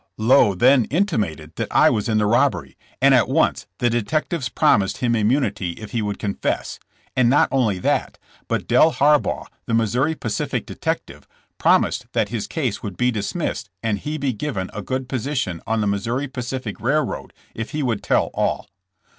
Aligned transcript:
Lowe 0.17 0.55
then 0.55 0.85
intimated 0.85 1.51
that 1.57 1.67
I 1.69 1.91
was 1.91 2.09
in 2.09 2.17
the 2.17 2.25
robbery, 2.25 2.75
and 3.03 3.13
at 3.13 3.29
once 3.29 3.67
the 3.77 3.87
detectives 3.87 4.49
promised 4.49 4.97
him 4.97 5.15
immunity 5.15 5.73
if 5.73 5.91
he 5.91 6.01
would 6.01 6.17
confess, 6.17 6.79
and 7.15 7.29
not 7.29 7.49
only 7.51 7.77
that, 7.77 8.17
but 8.47 8.67
Del 8.67 8.93
Harbaugh, 8.93 9.45
the 9.67 9.75
Missouri 9.75 10.15
Pacific 10.15 10.65
detective, 10.65 11.27
promised 11.59 12.07
that 12.13 12.29
his 12.29 12.47
case 12.47 12.81
would 12.81 12.97
be 12.97 13.11
dismissed 13.11 13.69
and 13.83 13.99
he 13.99 14.17
given 14.17 14.71
a 14.73 14.81
good 14.81 15.07
position 15.07 15.61
on 15.67 15.81
the 15.81 15.87
Missouri 15.87 16.27
Pacific 16.27 16.81
railroad 16.81 17.31
if 17.53 17.69
he 17.69 17.83
would 17.83 18.01
tell 18.01 18.31
all. 18.33 18.69